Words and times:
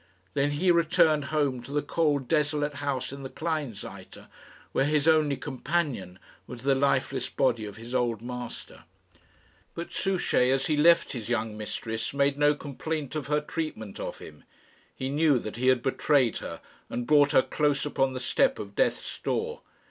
Then 0.33 0.49
he 0.49 0.71
returned 0.71 1.25
home 1.25 1.61
to 1.61 1.71
the 1.71 1.83
cold 1.83 2.27
desolate 2.27 2.73
house 2.81 3.13
in 3.13 3.21
the 3.21 3.29
Kleinseite, 3.29 4.25
where 4.71 4.85
his 4.85 5.07
only 5.07 5.37
companion 5.37 6.17
was 6.47 6.63
the 6.63 6.73
lifeless 6.73 7.29
body 7.29 7.65
of 7.65 7.77
his 7.77 7.93
old 7.93 8.19
master. 8.19 8.85
But 9.75 9.93
Souchey, 9.93 10.49
as 10.49 10.65
he 10.65 10.75
left 10.75 11.11
his 11.11 11.29
young 11.29 11.55
mistress, 11.55 12.15
made 12.15 12.35
no 12.35 12.55
complaint 12.55 13.13
of 13.13 13.27
her 13.27 13.41
treatment 13.41 13.99
of 13.99 14.17
him. 14.17 14.43
He 14.95 15.07
knew 15.07 15.37
that 15.37 15.57
he 15.57 15.67
had 15.67 15.83
betrayed 15.83 16.37
her, 16.37 16.61
and 16.89 17.05
brought 17.05 17.31
her 17.33 17.43
close 17.43 17.85
upon 17.85 18.13
the 18.13 18.19
step 18.19 18.57
of 18.57 18.73
death's 18.75 19.19
door. 19.19 19.61